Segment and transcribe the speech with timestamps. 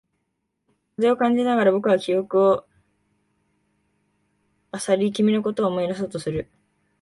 [0.97, 2.65] 風を感じながら、僕は記憶を
[4.89, 6.49] 漁り、君のことを思い出そうとする。